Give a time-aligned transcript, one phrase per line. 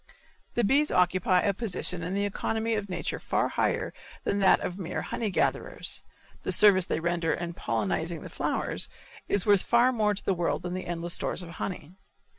[0.55, 3.93] The bees occupy a position in the economy of nature far higher
[4.23, 6.01] than that of mere honey gatherers.
[6.41, 8.89] The service they render in pollenizing the flowers
[9.29, 11.93] is worth far more to the world than endless stores of honey.